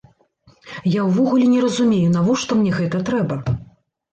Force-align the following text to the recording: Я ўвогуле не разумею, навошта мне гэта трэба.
Я 0.91 1.01
ўвогуле 1.09 1.45
не 1.53 1.59
разумею, 1.65 2.09
навошта 2.17 2.59
мне 2.63 2.71
гэта 2.79 3.03
трэба. 3.11 3.35